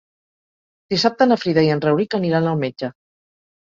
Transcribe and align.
Dissabte 0.93 1.27
na 1.29 1.37
Frida 1.43 1.65
i 1.67 1.71
en 1.75 1.85
Rauric 1.85 2.17
aniran 2.21 2.51
al 2.53 2.59
metge. 2.67 2.91